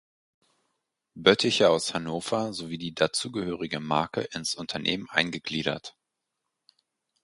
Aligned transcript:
Boetticher 1.13 1.69
aus 1.69 1.93
Hannover 1.93 2.53
sowie 2.53 2.79
die 2.79 2.95
dazugehörige 2.95 3.79
Marke 3.79 4.21
ins 4.21 4.55
Unternehmen 4.55 5.07
eingegliedert. 5.11 5.95